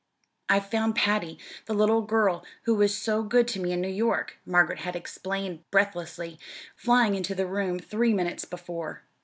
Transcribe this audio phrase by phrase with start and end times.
[0.49, 4.39] "I've found Patty, the little girl who was so good to me in New York,"
[4.47, 6.39] Margaret had explained breathlessly,
[6.75, 9.03] flying into the room three minutes before.